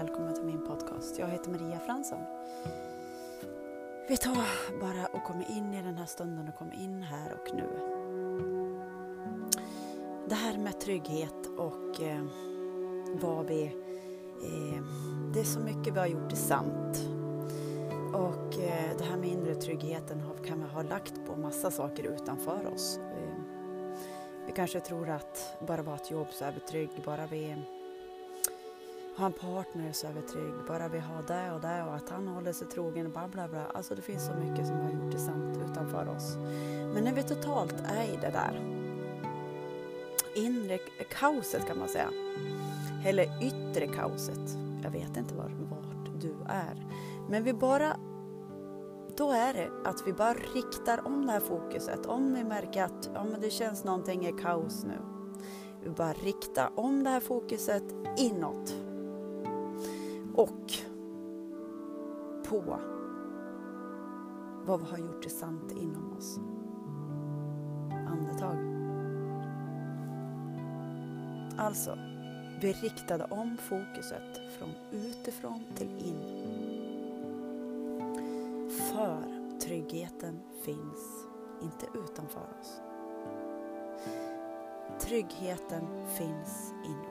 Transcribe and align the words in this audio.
välkommen 0.00 0.34
till 0.34 0.44
min 0.44 0.66
podcast. 0.66 1.18
Jag 1.18 1.28
heter 1.28 1.50
Maria 1.50 1.78
Fransson. 1.78 2.18
Vi 4.08 4.16
tar 4.16 4.36
bara 4.80 5.06
och 5.06 5.24
kommer 5.24 5.50
in 5.50 5.74
i 5.74 5.82
den 5.82 5.98
här 5.98 6.06
stunden 6.06 6.48
och 6.48 6.54
kommer 6.54 6.74
in 6.74 7.02
här 7.02 7.32
och 7.32 7.54
nu. 7.54 7.68
Det 10.28 10.34
här 10.34 10.58
med 10.58 10.80
trygghet 10.80 11.46
och 11.56 12.02
eh, 12.02 12.24
vad 13.20 13.46
vi... 13.46 13.62
Eh, 14.42 14.82
det 15.34 15.40
är 15.40 15.44
så 15.44 15.60
mycket 15.60 15.94
vi 15.94 15.98
har 15.98 16.06
gjort 16.06 16.32
är 16.32 16.36
sant. 16.36 17.00
Och 18.14 18.58
eh, 18.62 18.96
det 18.98 19.04
här 19.04 19.16
med 19.16 19.28
inre 19.28 19.54
tryggheten 19.54 20.22
kan 20.46 20.60
vi 20.60 20.66
ha 20.66 20.82
lagt 20.82 21.26
på 21.26 21.36
massa 21.36 21.70
saker 21.70 22.02
utanför 22.02 22.66
oss. 22.74 22.98
Eh, 22.98 23.34
vi 24.46 24.52
kanske 24.52 24.80
tror 24.80 25.08
att 25.08 25.56
bara 25.66 25.82
vi 25.82 25.88
har 25.88 25.96
ett 25.96 26.10
jobb 26.10 26.28
så 26.30 26.44
är 26.44 26.52
vi 26.52 26.60
trygg, 26.60 26.90
bara 27.04 27.26
vi 27.26 27.56
har 29.16 29.26
en 29.26 29.32
partner 29.32 29.92
så 29.92 30.06
är 30.06 30.12
vi 30.12 30.22
trygg, 30.22 30.54
bara 30.68 30.88
vi 30.88 30.98
har 30.98 31.22
det 31.22 31.52
och 31.52 31.60
det 31.60 31.82
och 31.82 31.94
att 31.94 32.08
han 32.08 32.28
håller 32.28 32.52
sig 32.52 32.66
trogen, 32.66 33.10
bla 33.10 33.28
bla 33.28 33.48
bla. 33.48 33.66
Alltså 33.74 33.94
det 33.94 34.02
finns 34.02 34.26
så 34.26 34.32
mycket 34.32 34.66
som 34.66 34.76
har 34.76 34.90
gjort 34.90 35.12
det 35.12 35.18
sant 35.18 35.58
utanför 35.70 36.08
oss. 36.08 36.36
Men 36.94 37.04
när 37.04 37.12
vi 37.12 37.22
totalt 37.22 37.74
är 37.84 38.04
i 38.04 38.18
det 38.20 38.30
där 38.30 38.80
inre 40.34 40.78
kaoset 41.10 41.66
kan 41.66 41.78
man 41.78 41.88
säga, 41.88 42.10
eller 43.04 43.42
yttre 43.42 43.86
kaoset, 43.86 44.56
jag 44.82 44.90
vet 44.90 45.16
inte 45.16 45.34
var, 45.34 45.50
vart 45.70 46.20
du 46.20 46.34
är, 46.48 46.86
men 47.28 47.44
vi 47.44 47.52
bara 47.52 47.96
då 49.16 49.30
är 49.30 49.54
det 49.54 49.70
att 49.84 50.06
vi 50.06 50.12
bara 50.12 50.34
riktar 50.34 51.06
om 51.06 51.26
det 51.26 51.32
här 51.32 51.40
fokuset. 51.40 52.06
Om 52.06 52.34
vi 52.34 52.44
märker 52.44 52.84
att 52.84 53.10
ja, 53.14 53.24
men 53.24 53.40
det 53.40 53.50
känns 53.50 53.84
någonting 53.84 54.24
är 54.24 54.38
kaos 54.38 54.84
nu. 54.84 54.98
Vi 55.82 55.90
bara 55.90 56.12
riktar 56.12 56.70
om 56.74 57.04
det 57.04 57.10
här 57.10 57.20
fokuset 57.20 57.84
inåt. 58.18 58.74
Och 60.34 60.72
på 62.48 62.78
vad 64.66 64.80
vi 64.80 64.86
har 64.86 64.98
gjort 64.98 65.22
det 65.22 65.30
sant 65.30 65.72
inom 65.72 66.16
oss. 66.16 66.38
Andetag. 68.08 68.56
Alltså, 71.58 71.98
vi 72.60 72.72
riktade 72.72 73.24
om 73.24 73.56
fokuset 73.56 74.52
från 74.58 74.70
utifrån 74.90 75.64
till 75.74 75.88
in. 75.98 76.40
För 78.70 79.22
tryggheten 79.60 80.40
finns 80.62 81.26
inte 81.62 81.86
utanför 81.94 82.48
oss. 82.60 82.80
Tryggheten 85.00 85.86
finns 86.06 86.72
inom 86.84 87.09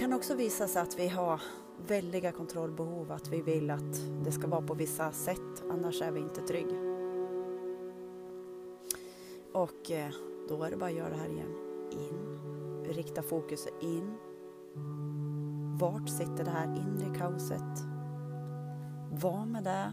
kan 0.00 0.12
också 0.12 0.34
visa 0.34 0.68
sig 0.68 0.82
att 0.82 0.98
vi 0.98 1.08
har 1.08 1.42
väldiga 1.86 2.32
kontrollbehov, 2.32 3.12
att 3.12 3.28
vi 3.28 3.42
vill 3.42 3.70
att 3.70 4.24
det 4.24 4.32
ska 4.32 4.46
vara 4.46 4.62
på 4.62 4.74
vissa 4.74 5.12
sätt, 5.12 5.62
annars 5.70 6.02
är 6.02 6.10
vi 6.10 6.20
inte 6.20 6.40
trygga. 6.40 6.76
Och 9.52 9.90
eh, 9.90 10.10
då 10.48 10.62
är 10.62 10.70
det 10.70 10.76
bara 10.76 10.90
att 10.90 10.96
göra 10.96 11.08
det 11.10 11.16
här 11.16 11.28
igen. 11.28 11.54
In. 11.90 12.38
Rikta 12.84 13.22
fokuset 13.22 13.72
in. 13.82 14.16
Vart 15.80 16.08
sitter 16.08 16.44
det 16.44 16.50
här 16.50 16.76
inre 16.76 17.18
kaoset? 17.18 17.84
Var 19.10 19.46
med 19.46 19.64
det. 19.64 19.92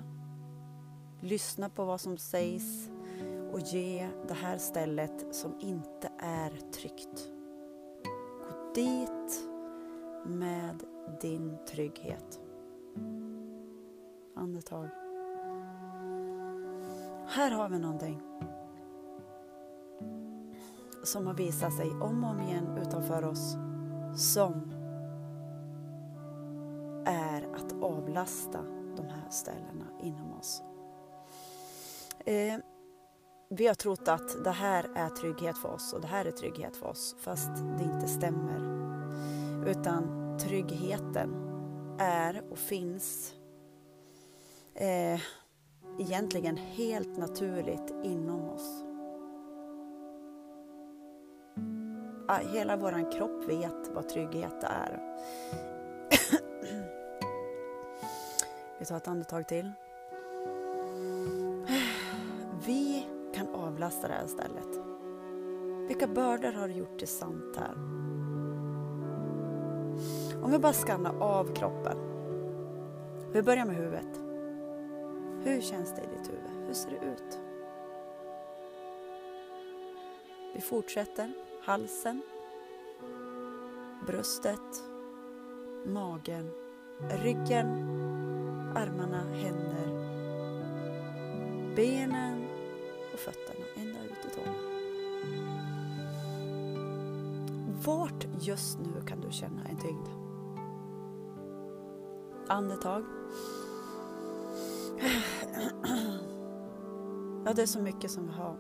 Lyssna 1.21 1.69
på 1.69 1.85
vad 1.85 2.01
som 2.01 2.17
sägs 2.17 2.89
och 3.51 3.59
ge 3.59 4.09
det 4.27 4.33
här 4.33 4.57
stället 4.57 5.35
som 5.35 5.59
inte 5.59 6.11
är 6.19 6.49
tryggt. 6.49 7.31
Gå 8.47 8.73
dit 8.75 9.56
med 10.27 10.83
din 11.21 11.57
trygghet. 11.69 12.39
Andetag. 14.35 14.89
Här 17.27 17.51
har 17.51 17.69
vi 17.69 17.79
någonting 17.79 18.21
som 21.03 21.27
har 21.27 21.33
visat 21.33 21.73
sig 21.73 21.91
om 21.91 22.23
och 22.23 22.29
om 22.29 22.41
igen 22.41 22.77
utanför 22.77 23.25
oss 23.25 23.57
som 24.15 24.71
är 27.05 27.55
att 27.55 27.73
avlasta 27.81 28.59
de 28.97 29.05
här 29.07 29.29
ställena 29.29 29.85
inom 30.01 30.33
oss. 30.33 30.63
Eh, 32.25 32.59
vi 33.49 33.67
har 33.67 33.73
trott 33.73 34.07
att 34.07 34.43
det 34.43 34.51
här 34.51 34.89
är 34.95 35.09
trygghet 35.09 35.57
för 35.57 35.69
oss 35.69 35.93
och 35.93 36.01
det 36.01 36.07
här 36.07 36.25
är 36.25 36.31
trygghet 36.31 36.77
för 36.77 36.87
oss 36.87 37.15
fast 37.19 37.51
det 37.77 37.83
inte 37.83 38.07
stämmer. 38.07 38.77
Utan 39.67 40.16
tryggheten 40.39 41.35
är 41.99 42.43
och 42.51 42.57
finns 42.57 43.35
eh, 44.75 45.21
egentligen 45.99 46.57
helt 46.57 47.17
naturligt 47.17 47.93
inom 48.03 48.49
oss. 48.49 48.83
Hela 52.53 52.77
vår 52.77 53.11
kropp 53.11 53.49
vet 53.49 53.87
vad 53.93 54.09
trygghet 54.09 54.63
är. 54.63 55.01
Vi 58.79 58.85
tar 58.85 58.97
ett 58.97 59.07
andetag 59.07 59.47
till. 59.47 59.71
Vi 62.65 63.07
kan 63.35 63.47
avlasta 63.55 64.07
det 64.07 64.13
här 64.13 64.27
stället. 64.27 64.79
Vilka 65.87 66.07
bördor 66.07 66.51
har 66.51 66.67
gjort 66.67 66.99
det 66.99 67.07
sant 67.07 67.57
här? 67.57 67.73
Om 70.47 70.53
vi 70.53 70.59
bara 70.59 70.73
skannar 70.73 71.15
av 71.19 71.53
kroppen. 71.53 71.97
Vi 73.33 73.41
börjar 73.41 73.65
med 73.65 73.75
huvudet. 73.75 74.19
Hur 75.43 75.61
känns 75.61 75.95
det 75.95 76.01
i 76.01 76.05
ditt 76.17 76.29
huvud? 76.29 76.67
Hur 76.67 76.73
ser 76.73 76.89
det 76.89 77.05
ut? 77.05 77.39
Vi 80.55 80.61
fortsätter. 80.61 81.33
Halsen, 81.63 82.21
bröstet, 84.07 84.83
magen, 85.85 86.49
ryggen, 87.23 87.67
armarna, 88.75 89.23
händer, 89.33 89.87
benen 91.75 92.47
och 93.13 93.19
fötterna 93.19 93.65
ända 93.75 94.03
ut 94.03 94.25
i 94.25 94.35
tårna. 94.35 94.57
Vart 97.85 98.27
just 98.39 98.79
nu 98.79 99.05
kan 99.07 99.21
du 99.21 99.31
känna 99.31 99.65
en 99.65 99.77
tyngd? 99.77 100.26
Andetag. 102.49 103.03
Ja, 107.45 107.53
det 107.53 107.61
är 107.61 107.65
så 107.65 107.79
mycket 107.79 108.11
som 108.11 108.27
vi 108.27 108.33
har 108.33 108.55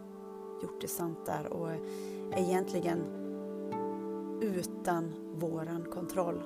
gjort 0.63 0.83
i 0.83 0.87
sant 0.87 1.25
där 1.25 1.53
och 1.53 1.71
är 1.71 1.79
egentligen 2.35 3.03
utan 4.41 5.13
våran 5.39 5.85
kontroll. 5.93 6.43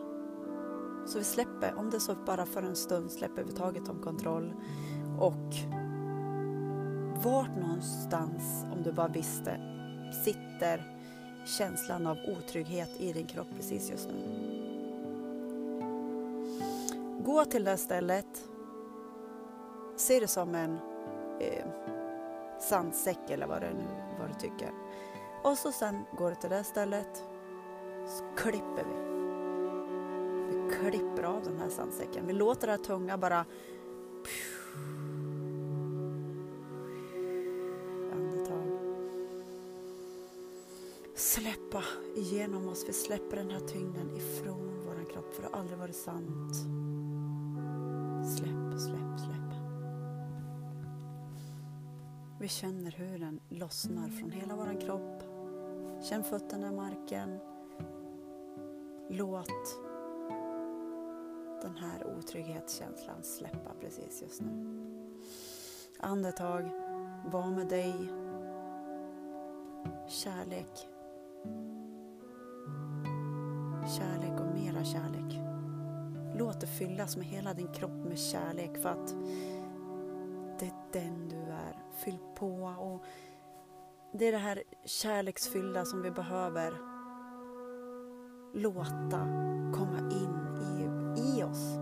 Så 1.06 1.18
vi 1.18 1.24
släpper, 1.24 1.74
om 1.78 1.90
det 1.90 2.00
så 2.00 2.16
bara 2.26 2.46
för 2.46 2.64
en 2.64 2.76
stund, 2.76 3.12
släpper 3.12 3.44
vi 3.44 3.52
taget 3.52 3.90
om 3.90 4.00
kontroll 4.00 4.54
och 5.20 5.54
vart 7.24 7.58
någonstans, 7.58 8.66
om 8.74 8.84
du 8.84 8.92
bara 8.92 9.08
visste, 9.08 9.60
sitter 10.26 10.98
känslan 11.46 12.08
av 12.08 12.18
otrygghet 12.38 12.90
i 13.00 13.14
din 13.14 13.28
kropp 13.28 13.48
precis 13.56 13.90
just 13.90 14.10
nu. 14.10 14.51
Gå 17.26 17.46
till 17.46 17.64
det 17.64 17.78
stället, 17.78 18.50
se 19.96 20.20
det 20.20 20.28
som 20.28 20.56
en 20.56 20.78
eh, 21.40 21.66
sandsäck 22.60 23.30
eller 23.30 23.48
vad, 23.48 23.62
det 23.62 23.74
nu, 23.74 23.88
vad 24.20 24.30
du 24.30 24.34
tycker. 24.34 24.72
Och 25.44 25.58
så 25.58 25.72
sen 25.72 26.04
går 26.18 26.30
du 26.30 26.36
till 26.36 26.50
det 26.50 26.64
stället, 26.64 27.24
så 28.08 28.24
klipper 28.36 28.86
vi. 28.86 29.12
Vi 30.52 30.76
klipper 30.76 31.24
av 31.24 31.44
den 31.44 31.60
här 31.60 31.70
sandsäcken. 31.70 32.28
Vi 32.28 32.34
låter 32.34 32.68
det 32.68 32.74
här 32.74 32.80
tunga 32.80 33.18
bara 33.18 33.46
andetag. 38.14 38.80
Släppa 41.16 41.84
igenom 42.16 42.70
oss. 42.70 42.86
Vi 42.88 42.94
släpper 42.94 43.38
den 43.38 43.50
här 43.50 43.60
tyngden 43.60 44.16
ifrån 44.16 44.82
vår 44.86 45.10
kropp 45.14 45.34
för 45.34 45.42
det 45.42 45.50
har 45.52 45.60
aldrig 45.60 45.80
varit 45.80 45.96
sant. 45.96 46.56
Släpp, 48.24 48.80
släpp, 48.80 49.20
släpp. 49.20 49.54
Vi 52.40 52.48
känner 52.48 52.92
hur 52.92 53.20
den 53.20 53.40
lossnar 53.50 54.10
från 54.10 54.32
hela 54.32 54.56
vår 54.56 54.82
kropp. 54.82 55.24
Känn 56.04 56.24
fötterna 56.24 56.68
i 56.68 56.72
marken. 56.72 57.40
Låt 59.10 59.80
den 61.62 61.78
här 61.78 62.18
otrygghetskänslan 62.18 63.24
släppa 63.24 63.72
precis 63.80 64.22
just 64.22 64.42
nu. 64.42 64.82
Andetag, 66.00 66.70
var 67.26 67.52
med 67.52 67.68
dig. 67.68 67.94
Kärlek, 70.08 70.88
Kärlek 73.98 74.40
och 74.40 74.54
mera 74.56 74.84
kärlek. 74.84 75.51
Låt 76.36 76.62
det 76.62 76.68
fyllas 76.68 77.18
med 77.18 77.26
hela 77.26 77.54
din 77.54 77.68
kropp 77.68 78.06
med 78.06 78.20
kärlek 78.20 78.78
för 78.78 78.90
att 78.90 79.16
det 80.60 80.66
är 80.66 80.74
den 80.92 81.30
du 81.30 81.38
är. 81.38 81.78
Fyll 82.04 82.20
på 82.36 82.64
och 82.64 83.04
det 84.14 84.28
är 84.28 84.32
det 84.32 84.38
här 84.38 84.64
kärleksfyllda 84.86 85.86
som 85.86 86.02
vi 86.02 86.12
behöver 86.12 86.74
låta 88.54 89.20
komma 89.74 90.00
in 90.12 90.36
i, 90.62 90.84
i 91.22 91.44
oss. 91.44 91.76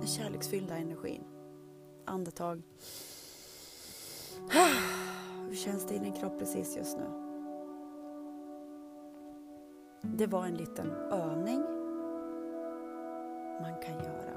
Den 0.00 0.06
kärleksfyllda 0.06 0.76
energin. 0.76 1.24
Andetag. 2.04 2.62
Hur 5.48 5.56
känns 5.56 5.86
det 5.86 5.94
i 5.94 5.98
din 5.98 6.12
kropp 6.12 6.38
precis 6.38 6.76
just 6.76 6.98
nu? 6.98 7.04
Det 10.02 10.26
var 10.26 10.46
en 10.46 10.54
liten 10.54 10.90
övning 11.10 11.83
man 13.60 13.74
kan 13.80 13.94
göra. 13.94 14.34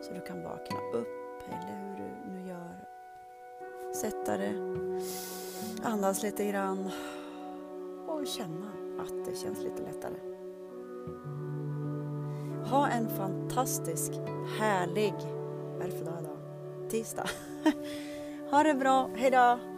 Så 0.00 0.14
du 0.14 0.20
kan 0.20 0.42
vakna 0.42 0.76
upp 0.92 1.08
eller 1.48 1.76
hur 1.76 1.96
du 1.96 2.32
nu 2.32 2.48
gör. 2.48 2.76
Sätta 3.94 4.36
dig, 4.36 4.54
andas 5.82 6.22
lite 6.22 6.44
grann 6.44 6.90
och 8.06 8.26
känna 8.26 8.66
att 8.98 9.24
det 9.24 9.36
känns 9.36 9.58
lite 9.58 9.82
lättare. 9.82 10.16
Ha 12.70 12.88
en 12.88 13.08
fantastisk, 13.08 14.12
härlig, 14.58 15.14
vad 15.76 15.86
är 15.86 15.90
det 15.90 15.98
för 15.98 16.04
dag 16.04 16.20
idag? 16.20 16.38
Tisdag. 16.90 17.28
Ha 18.50 18.62
det 18.62 18.74
bra, 18.74 19.10
hejdå! 19.14 19.75